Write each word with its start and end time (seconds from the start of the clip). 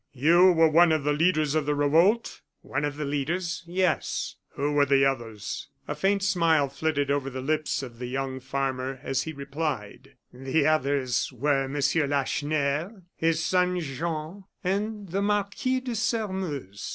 You 0.15 0.51
were 0.53 0.67
one 0.67 0.91
of 0.91 1.03
the 1.03 1.13
leaders 1.13 1.53
of 1.53 1.67
the 1.67 1.75
revolt?" 1.75 2.41
"One 2.61 2.85
of 2.85 2.97
the 2.97 3.05
leaders 3.05 3.61
yes." 3.67 4.35
"Who 4.55 4.71
were 4.71 4.87
the 4.87 5.05
others?" 5.05 5.67
A 5.87 5.93
faint 5.93 6.23
smile 6.23 6.69
flitted 6.69 7.11
over 7.11 7.29
the 7.29 7.39
lips 7.39 7.83
of 7.83 7.99
the 7.99 8.07
young 8.07 8.39
farmer, 8.39 8.99
as 9.03 9.21
he 9.21 9.31
replied: 9.31 10.15
"The 10.33 10.65
others 10.65 11.31
were 11.31 11.67
Monsieur 11.67 12.07
Lacheneur, 12.07 13.03
his 13.15 13.45
son 13.45 13.79
Jean, 13.79 14.45
and 14.63 15.07
the 15.09 15.21
Marquis 15.21 15.81
de 15.81 15.93
Sairmeuse." 15.93 16.89